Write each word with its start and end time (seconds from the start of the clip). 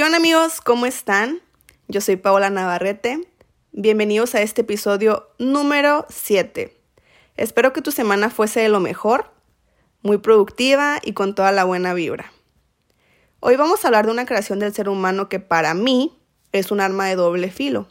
¿Qué 0.00 0.06
amigos? 0.06 0.62
¿Cómo 0.62 0.86
están? 0.86 1.42
Yo 1.86 2.00
soy 2.00 2.16
Paola 2.16 2.48
Navarrete. 2.48 3.28
Bienvenidos 3.72 4.34
a 4.34 4.40
este 4.40 4.62
episodio 4.62 5.28
número 5.38 6.06
7. 6.08 6.74
Espero 7.36 7.74
que 7.74 7.82
tu 7.82 7.90
semana 7.90 8.30
fuese 8.30 8.60
de 8.60 8.70
lo 8.70 8.80
mejor, 8.80 9.30
muy 10.00 10.16
productiva 10.16 11.00
y 11.02 11.12
con 11.12 11.34
toda 11.34 11.52
la 11.52 11.64
buena 11.64 11.92
vibra. 11.92 12.32
Hoy 13.40 13.56
vamos 13.56 13.84
a 13.84 13.88
hablar 13.88 14.06
de 14.06 14.12
una 14.12 14.24
creación 14.24 14.58
del 14.58 14.72
ser 14.72 14.88
humano 14.88 15.28
que 15.28 15.38
para 15.38 15.74
mí 15.74 16.18
es 16.52 16.70
un 16.70 16.80
arma 16.80 17.04
de 17.04 17.16
doble 17.16 17.50
filo. 17.50 17.86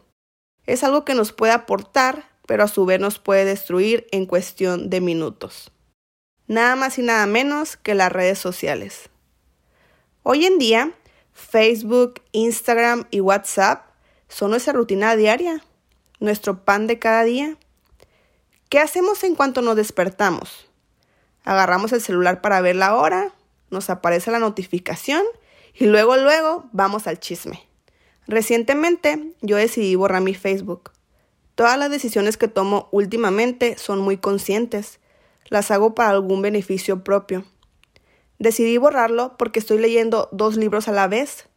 Es 0.66 0.84
algo 0.84 1.06
que 1.06 1.14
nos 1.14 1.32
puede 1.32 1.54
aportar, 1.54 2.28
pero 2.48 2.64
a 2.64 2.68
su 2.68 2.88
vez 2.88 3.00
nos 3.00 3.20
puede 3.20 3.46
destruir 3.46 4.08
en 4.12 4.26
cuestión 4.26 4.90
de 4.90 5.00
minutos. 5.00 5.72
Nada 6.48 6.76
más 6.76 6.98
y 6.98 7.04
nada 7.04 7.28
menos 7.28 7.78
que 7.78 7.94
las 7.94 8.12
redes 8.12 8.40
sociales. 8.40 9.12
Hoy 10.24 10.48
en 10.48 10.58
día, 10.58 10.92
Facebook, 11.40 12.22
Instagram 12.32 13.08
y 13.10 13.22
WhatsApp 13.22 13.88
son 14.28 14.52
nuestra 14.52 14.74
rutina 14.74 15.16
diaria, 15.16 15.64
nuestro 16.20 16.64
pan 16.64 16.86
de 16.86 17.00
cada 17.00 17.24
día. 17.24 17.58
¿Qué 18.70 18.80
hacemos 18.80 19.24
en 19.24 19.36
cuanto 19.36 19.62
nos 19.62 19.76
despertamos? 19.76 20.70
Agarramos 21.44 21.92
el 21.94 22.02
celular 22.02 22.42
para 22.42 22.62
ver 22.62 22.76
la 22.76 22.96
hora, 22.96 23.34
nos 23.72 23.90
aparece 23.90 24.30
la 24.30 24.40
notificación 24.40 25.24
y 25.74 25.86
luego, 25.86 26.18
luego 26.18 26.70
vamos 26.72 27.08
al 27.08 27.20
chisme. 27.20 27.68
Recientemente 28.28 29.34
yo 29.42 29.58
decidí 29.58 29.96
borrar 29.96 30.22
mi 30.22 30.36
Facebook. 30.36 30.92
Todas 31.56 31.80
las 31.80 31.90
decisiones 31.90 32.38
que 32.38 32.48
tomo 32.48 32.90
últimamente 32.92 33.78
son 33.78 34.00
muy 34.00 34.18
conscientes. 34.18 35.00
Las 35.48 35.72
hago 35.72 35.96
para 35.96 36.12
algún 36.12 36.42
beneficio 36.42 37.04
propio. 37.04 37.44
Decidí 38.40 38.78
borrarlo 38.78 39.36
porque 39.38 39.60
estoy 39.60 39.80
leyendo 39.80 40.30
dos 40.32 40.56
libros 40.56 40.88
a 40.88 40.94
la 40.94 41.08
vez. 41.08 41.50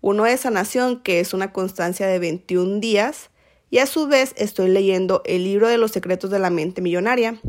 Uno 0.00 0.24
de 0.24 0.36
sanación, 0.36 1.00
que 1.02 1.20
es 1.20 1.34
una 1.34 1.52
constancia 1.52 2.06
de 2.06 2.18
21 2.18 2.80
días, 2.80 3.30
y 3.70 3.78
a 3.78 3.86
su 3.86 4.06
vez 4.06 4.34
estoy 4.36 4.70
leyendo 4.70 5.22
el 5.24 5.44
libro 5.44 5.68
de 5.68 5.78
los 5.78 5.92
secretos 5.92 6.30
de 6.30 6.38
la 6.38 6.50
mente 6.50 6.82
millonaria. 6.82 7.40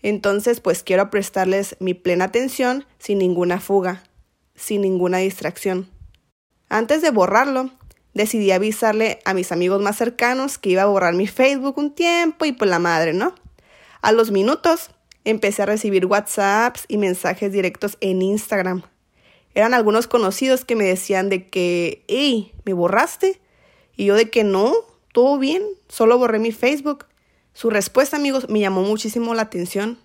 Entonces, 0.00 0.60
pues 0.60 0.82
quiero 0.82 1.10
prestarles 1.10 1.76
mi 1.80 1.94
plena 1.94 2.26
atención 2.26 2.86
sin 2.98 3.18
ninguna 3.18 3.60
fuga, 3.60 4.04
sin 4.54 4.82
ninguna 4.82 5.18
distracción. 5.18 5.88
Antes 6.68 7.02
de 7.02 7.10
borrarlo, 7.10 7.70
decidí 8.14 8.52
avisarle 8.52 9.18
a 9.24 9.34
mis 9.34 9.50
amigos 9.50 9.82
más 9.82 9.96
cercanos 9.96 10.58
que 10.58 10.70
iba 10.70 10.82
a 10.82 10.86
borrar 10.86 11.14
mi 11.14 11.26
Facebook 11.26 11.78
un 11.78 11.94
tiempo 11.94 12.44
y 12.44 12.52
pues 12.52 12.70
la 12.70 12.78
madre, 12.78 13.12
¿no? 13.12 13.34
A 14.02 14.12
los 14.12 14.30
minutos 14.30 14.90
empecé 15.24 15.62
a 15.62 15.66
recibir 15.66 16.06
WhatsApps 16.06 16.84
y 16.88 16.98
mensajes 16.98 17.52
directos 17.52 17.96
en 18.00 18.22
Instagram. 18.22 18.82
Eran 19.54 19.74
algunos 19.74 20.06
conocidos 20.06 20.64
que 20.64 20.76
me 20.76 20.84
decían 20.84 21.28
de 21.28 21.48
que, 21.48 22.04
hey, 22.08 22.52
¿me 22.64 22.72
borraste? 22.72 23.40
Y 23.96 24.06
yo 24.06 24.16
de 24.16 24.30
que 24.30 24.44
no, 24.44 24.72
todo 25.12 25.38
bien, 25.38 25.62
solo 25.88 26.18
borré 26.18 26.38
mi 26.38 26.52
Facebook. 26.52 27.06
Su 27.52 27.70
respuesta, 27.70 28.16
amigos, 28.16 28.48
me 28.48 28.60
llamó 28.60 28.82
muchísimo 28.82 29.34
la 29.34 29.42
atención. 29.42 29.98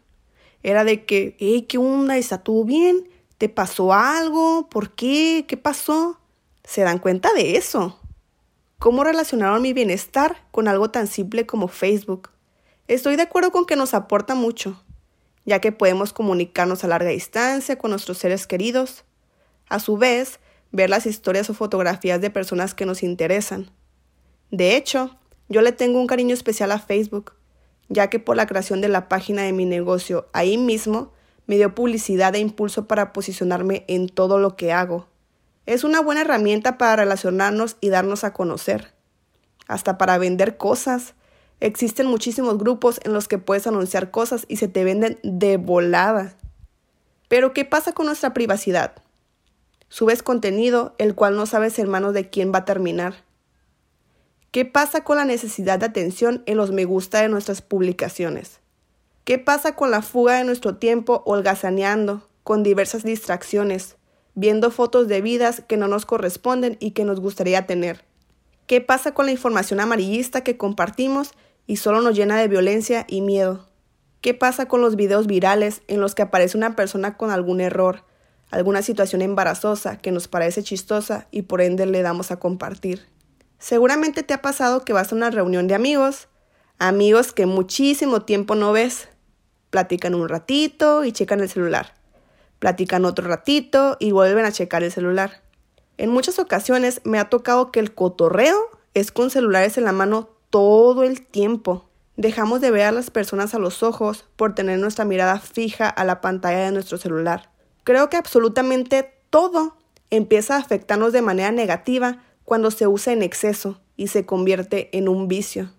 Era 0.61 0.83
de 0.83 1.05
que, 1.05 1.35
hey, 1.39 1.65
¿qué 1.67 1.77
onda? 1.77 2.17
¿Está 2.17 2.43
todo 2.43 2.63
bien? 2.63 3.09
¿Te 3.39 3.49
pasó 3.49 3.93
algo? 3.93 4.69
¿Por 4.69 4.91
qué? 4.91 5.45
¿Qué 5.47 5.57
pasó? 5.57 6.19
¿Se 6.63 6.81
dan 6.81 6.99
cuenta 6.99 7.33
de 7.33 7.55
eso? 7.57 7.99
¿Cómo 8.77 9.03
relacionaron 9.03 9.61
mi 9.61 9.73
bienestar 9.73 10.45
con 10.51 10.67
algo 10.67 10.91
tan 10.91 11.07
simple 11.07 11.45
como 11.45 11.67
Facebook? 11.67 12.29
Estoy 12.87 13.15
de 13.15 13.23
acuerdo 13.23 13.51
con 13.51 13.65
que 13.65 13.75
nos 13.75 13.93
aporta 13.93 14.35
mucho, 14.35 14.83
ya 15.49 15.59
que 15.59 15.71
podemos 15.71 16.13
comunicarnos 16.13 16.83
a 16.83 16.87
larga 16.87 17.09
distancia 17.09 17.75
con 17.75 17.89
nuestros 17.89 18.19
seres 18.19 18.45
queridos. 18.45 19.03
A 19.67 19.79
su 19.79 19.97
vez, 19.97 20.39
ver 20.71 20.91
las 20.91 21.07
historias 21.07 21.49
o 21.49 21.55
fotografías 21.55 22.21
de 22.21 22.29
personas 22.29 22.75
que 22.75 22.85
nos 22.85 23.01
interesan. 23.01 23.71
De 24.51 24.75
hecho, 24.75 25.17
yo 25.47 25.63
le 25.63 25.71
tengo 25.71 25.99
un 25.99 26.05
cariño 26.05 26.35
especial 26.35 26.71
a 26.71 26.77
Facebook, 26.77 27.33
ya 27.87 28.11
que 28.11 28.19
por 28.19 28.37
la 28.37 28.45
creación 28.45 28.79
de 28.79 28.89
la 28.89 29.09
página 29.09 29.41
de 29.41 29.51
mi 29.51 29.65
negocio 29.65 30.29
ahí 30.33 30.55
mismo 30.59 31.13
me 31.47 31.55
dio 31.55 31.73
publicidad 31.73 32.35
e 32.35 32.39
impulso 32.39 32.87
para 32.87 33.11
posicionarme 33.11 33.85
en 33.87 34.07
todo 34.07 34.37
lo 34.37 34.55
que 34.55 34.71
hago. 34.71 35.07
Es 35.65 35.83
una 35.83 35.99
buena 35.99 36.21
herramienta 36.21 36.77
para 36.77 36.97
relacionarnos 36.97 37.77
y 37.81 37.89
darnos 37.89 38.23
a 38.23 38.33
conocer, 38.33 38.93
hasta 39.67 39.97
para 39.97 40.19
vender 40.19 40.57
cosas, 40.57 41.15
Existen 41.61 42.07
muchísimos 42.07 42.57
grupos 42.57 42.99
en 43.03 43.13
los 43.13 43.27
que 43.27 43.37
puedes 43.37 43.67
anunciar 43.67 44.11
cosas 44.11 44.45
y 44.47 44.57
se 44.57 44.67
te 44.67 44.83
venden 44.83 45.19
de 45.23 45.57
volada. 45.57 46.35
Pero 47.27 47.53
¿qué 47.53 47.65
pasa 47.65 47.91
con 47.91 48.05
nuestra 48.05 48.33
privacidad? 48.33 48.93
Subes 49.89 50.23
contenido 50.23 50.95
el 50.97 51.15
cual 51.15 51.35
no 51.35 51.45
sabes 51.45 51.77
en 51.79 51.89
manos 51.89 52.13
de 52.13 52.29
quién 52.29 52.53
va 52.53 52.59
a 52.59 52.65
terminar. 52.65 53.23
¿Qué 54.51 54.65
pasa 54.65 55.03
con 55.03 55.17
la 55.17 55.25
necesidad 55.25 55.79
de 55.79 55.85
atención 55.87 56.43
en 56.45 56.57
los 56.57 56.71
me 56.71 56.85
gusta 56.85 57.21
de 57.21 57.29
nuestras 57.29 57.61
publicaciones? 57.61 58.61
¿Qué 59.25 59.37
pasa 59.37 59.75
con 59.75 59.91
la 59.91 60.01
fuga 60.01 60.37
de 60.37 60.43
nuestro 60.43 60.77
tiempo 60.77 61.21
holgazaneando, 61.25 62.27
con 62.43 62.63
diversas 62.63 63.03
distracciones, 63.03 63.97
viendo 64.33 64.71
fotos 64.71 65.07
de 65.07 65.21
vidas 65.21 65.61
que 65.67 65.77
no 65.77 65.87
nos 65.87 66.05
corresponden 66.05 66.77
y 66.79 66.91
que 66.91 67.03
nos 67.03 67.19
gustaría 67.19 67.67
tener? 67.67 68.05
¿Qué 68.65 68.81
pasa 68.81 69.13
con 69.13 69.25
la 69.25 69.31
información 69.31 69.79
amarillista 69.79 70.43
que 70.43 70.57
compartimos 70.57 71.33
y 71.69 71.75
solo 71.75 72.01
nos 72.01 72.15
llena 72.15 72.39
de 72.39 72.47
violencia 72.47 73.05
y 73.07 73.21
miedo. 73.21 73.69
¿Qué 74.21 74.33
pasa 74.33 74.67
con 74.67 74.81
los 74.81 74.95
videos 74.95 75.27
virales 75.27 75.83
en 75.87 76.01
los 76.01 76.15
que 76.15 76.23
aparece 76.23 76.57
una 76.57 76.75
persona 76.75 77.15
con 77.15 77.29
algún 77.29 77.61
error, 77.61 78.05
alguna 78.49 78.81
situación 78.81 79.21
embarazosa 79.21 79.99
que 79.99 80.11
nos 80.11 80.27
parece 80.27 80.63
chistosa 80.63 81.27
y 81.29 81.43
por 81.43 81.61
ende 81.61 81.85
le 81.85 82.01
damos 82.01 82.31
a 82.31 82.37
compartir? 82.37 83.05
Seguramente 83.59 84.23
te 84.23 84.33
ha 84.33 84.41
pasado 84.41 84.83
que 84.83 84.93
vas 84.93 85.11
a 85.11 85.15
una 85.15 85.29
reunión 85.29 85.67
de 85.67 85.75
amigos, 85.75 86.27
amigos 86.79 87.33
que 87.33 87.45
muchísimo 87.45 88.23
tiempo 88.23 88.55
no 88.55 88.71
ves. 88.71 89.07
Platican 89.69 90.15
un 90.15 90.27
ratito 90.27 91.05
y 91.05 91.11
checan 91.11 91.39
el 91.39 91.49
celular. 91.49 91.93
Platican 92.57 93.05
otro 93.05 93.27
ratito 93.27 93.95
y 93.99 94.11
vuelven 94.11 94.45
a 94.45 94.51
checar 94.51 94.81
el 94.81 94.91
celular. 94.91 95.43
En 95.97 96.09
muchas 96.09 96.39
ocasiones 96.39 96.99
me 97.03 97.19
ha 97.19 97.29
tocado 97.29 97.71
que 97.71 97.79
el 97.79 97.93
cotorreo 97.93 98.57
es 98.95 99.11
con 99.11 99.29
celulares 99.29 99.77
en 99.77 99.85
la 99.85 99.91
mano 99.91 100.38
todo 100.49 101.03
el 101.03 101.25
tiempo. 101.25 101.89
Dejamos 102.17 102.61
de 102.61 102.71
ver 102.71 102.83
a 102.83 102.91
las 102.91 103.11
personas 103.11 103.53
a 103.53 103.59
los 103.59 103.83
ojos 103.83 104.25
por 104.35 104.55
tener 104.55 104.79
nuestra 104.79 105.05
mirada 105.05 105.39
fija 105.39 105.87
a 105.87 106.03
la 106.03 106.21
pantalla 106.21 106.65
de 106.65 106.71
nuestro 106.71 106.97
celular. 106.97 107.51
Creo 107.83 108.09
que 108.09 108.17
absolutamente 108.17 109.13
todo 109.29 109.77
empieza 110.09 110.55
a 110.55 110.59
afectarnos 110.59 111.13
de 111.13 111.21
manera 111.21 111.51
negativa 111.51 112.23
cuando 112.43 112.71
se 112.71 112.87
usa 112.87 113.13
en 113.13 113.23
exceso 113.23 113.79
y 113.95 114.07
se 114.07 114.25
convierte 114.25 114.89
en 114.97 115.07
un 115.07 115.27
vicio. 115.27 115.71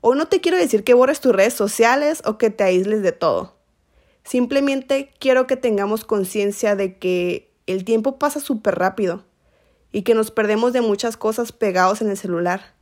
Hoy 0.00 0.16
no 0.16 0.28
te 0.28 0.40
quiero 0.40 0.56
decir 0.56 0.84
que 0.84 0.94
borres 0.94 1.20
tus 1.20 1.34
redes 1.34 1.54
sociales 1.54 2.22
o 2.24 2.38
que 2.38 2.50
te 2.50 2.64
aísles 2.64 3.02
de 3.02 3.12
todo. 3.12 3.56
Simplemente 4.22 5.12
quiero 5.18 5.46
que 5.46 5.56
tengamos 5.56 6.04
conciencia 6.04 6.76
de 6.76 6.98
que 6.98 7.50
el 7.66 7.84
tiempo 7.84 8.18
pasa 8.18 8.40
súper 8.40 8.78
rápido 8.78 9.24
y 9.90 10.02
que 10.02 10.14
nos 10.14 10.30
perdemos 10.30 10.72
de 10.72 10.82
muchas 10.82 11.16
cosas 11.16 11.50
pegados 11.50 12.02
en 12.02 12.10
el 12.10 12.16
celular 12.16 12.77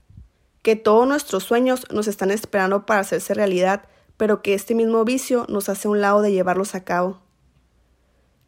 que 0.66 0.74
todos 0.74 1.06
nuestros 1.06 1.44
sueños 1.44 1.86
nos 1.92 2.08
están 2.08 2.32
esperando 2.32 2.86
para 2.86 2.98
hacerse 2.98 3.34
realidad, 3.34 3.84
pero 4.16 4.42
que 4.42 4.52
este 4.52 4.74
mismo 4.74 5.04
vicio 5.04 5.46
nos 5.48 5.68
hace 5.68 5.86
un 5.86 6.00
lado 6.00 6.22
de 6.22 6.32
llevarlos 6.32 6.74
a 6.74 6.82
cabo. 6.82 7.20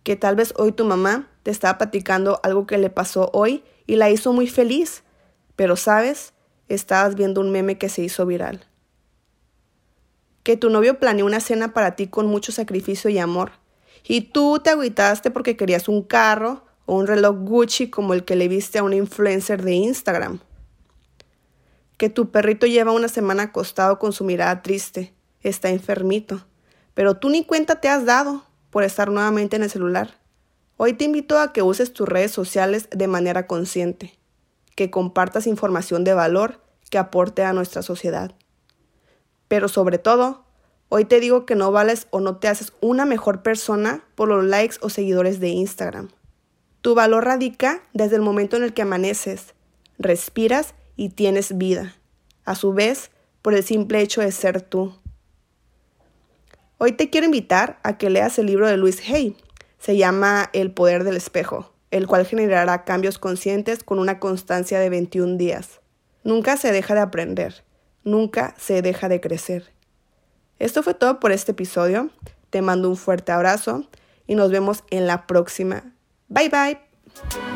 Que 0.02 0.16
tal 0.16 0.34
vez 0.34 0.52
hoy 0.56 0.72
tu 0.72 0.84
mamá 0.84 1.30
te 1.44 1.52
estaba 1.52 1.78
platicando 1.78 2.40
algo 2.42 2.66
que 2.66 2.76
le 2.76 2.90
pasó 2.90 3.30
hoy 3.32 3.62
y 3.86 3.94
la 3.94 4.10
hizo 4.10 4.32
muy 4.32 4.48
feliz, 4.48 5.04
pero 5.54 5.76
sabes, 5.76 6.32
estabas 6.66 7.14
viendo 7.14 7.40
un 7.40 7.52
meme 7.52 7.78
que 7.78 7.88
se 7.88 8.02
hizo 8.02 8.26
viral. 8.26 8.66
Que 10.42 10.56
tu 10.56 10.70
novio 10.70 10.98
planeó 10.98 11.24
una 11.24 11.38
cena 11.38 11.72
para 11.72 11.94
ti 11.94 12.08
con 12.08 12.26
mucho 12.26 12.50
sacrificio 12.50 13.10
y 13.10 13.18
amor, 13.18 13.52
y 14.03 14.22
tú 14.22 14.59
te 14.59 14.71
agüitaste 14.71 15.30
porque 15.30 15.56
querías 15.56 15.86
un 15.86 16.03
carro 16.03 16.64
o 16.84 16.97
un 16.97 17.06
reloj 17.06 17.36
Gucci 17.44 17.91
como 17.91 18.12
el 18.12 18.24
que 18.24 18.34
le 18.34 18.48
viste 18.48 18.80
a 18.80 18.82
un 18.82 18.92
influencer 18.92 19.62
de 19.62 19.74
Instagram 19.74 20.41
que 21.98 22.09
tu 22.09 22.30
perrito 22.30 22.66
lleva 22.66 22.92
una 22.92 23.09
semana 23.09 23.42
acostado 23.45 23.98
con 23.98 24.12
su 24.12 24.24
mirada 24.24 24.62
triste, 24.62 25.12
está 25.42 25.68
enfermito, 25.68 26.47
pero 26.95 27.16
tú 27.16 27.28
ni 27.28 27.45
cuenta 27.45 27.80
te 27.80 27.89
has 27.89 28.06
dado 28.06 28.45
por 28.71 28.84
estar 28.84 29.10
nuevamente 29.10 29.56
en 29.56 29.65
el 29.65 29.71
celular. 29.71 30.16
Hoy 30.77 30.92
te 30.92 31.04
invito 31.04 31.39
a 31.39 31.53
que 31.53 31.62
uses 31.62 31.92
tus 31.92 32.09
redes 32.09 32.30
sociales 32.30 32.89
de 32.92 33.09
manera 33.09 33.48
consciente, 33.48 34.16
que 34.77 34.91
compartas 34.91 35.48
información 35.48 36.04
de 36.04 36.15
valor 36.15 36.60
que 36.89 36.98
aporte 36.98 37.42
a 37.42 37.53
nuestra 37.53 37.83
sociedad. 37.83 38.33
Pero 39.48 39.68
sobre 39.68 39.98
todo, 39.98 40.45
hoy 40.89 41.04
te 41.04 41.18
digo 41.18 41.47
que 41.47 41.56
no 41.56 41.72
vales 41.72 42.06
o 42.10 42.21
no 42.21 42.36
te 42.36 42.47
haces 42.47 42.72
una 42.80 43.06
mejor 43.06 43.42
persona 43.42 44.04
por 44.15 44.28
los 44.28 44.45
likes 44.45 44.77
o 44.83 44.89
seguidores 44.89 45.41
de 45.41 45.48
Instagram. 45.48 46.10
Tu 46.80 46.95
valor 46.95 47.24
radica 47.24 47.83
desde 47.92 48.15
el 48.15 48.22
momento 48.22 48.56
en 48.56 48.62
el 48.62 48.72
que 48.72 48.83
amaneces, 48.83 49.54
respiras 49.98 50.74
y 50.98 51.10
tienes 51.10 51.56
vida, 51.56 51.95
a 52.45 52.56
su 52.56 52.74
vez 52.74 53.10
por 53.41 53.54
el 53.54 53.62
simple 53.62 54.00
hecho 54.00 54.21
de 54.21 54.33
ser 54.33 54.60
tú. 54.60 54.92
Hoy 56.77 56.92
te 56.92 57.09
quiero 57.09 57.24
invitar 57.24 57.78
a 57.84 57.97
que 57.97 58.10
leas 58.10 58.39
el 58.39 58.47
libro 58.47 58.68
de 58.68 58.77
Luis 58.77 59.00
Hay. 59.09 59.36
Se 59.78 59.97
llama 59.97 60.50
El 60.53 60.72
poder 60.72 61.04
del 61.04 61.16
espejo. 61.16 61.72
el 61.91 62.06
cual 62.06 62.27
generará 62.27 62.84
cambios 62.84 63.18
conscientes 63.18 63.83
con 63.83 63.98
una 63.98 64.21
constancia 64.21 64.78
de 64.78 64.91
21 64.91 65.39
días. 65.39 65.80
Nunca 66.22 66.59
se 66.59 66.71
deja 66.71 66.92
de 66.92 67.00
aprender, 67.00 67.65
nunca 68.04 68.54
se 68.59 68.83
deja 68.83 69.09
de 69.09 69.22
crecer. 69.22 69.72
Esto 70.59 70.83
fue 70.83 70.92
todo 70.92 71.18
por 71.18 71.33
este 71.33 71.53
episodio. 71.53 72.10
Te 72.50 72.60
mando 72.60 72.91
un 72.91 72.97
fuerte 72.98 73.33
abrazo 73.33 73.89
y 74.27 74.34
nos 74.34 74.50
vemos 74.50 74.84
en 74.91 75.06
la 75.06 75.27
próxima. 75.27 75.95
Bye 76.28 76.50
bye. 76.50 77.47